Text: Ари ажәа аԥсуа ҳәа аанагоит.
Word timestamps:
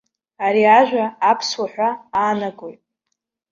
Ари 0.45 0.63
ажәа 0.79 1.05
аԥсуа 1.29 1.67
ҳәа 1.71 1.89
аанагоит. 2.19 2.81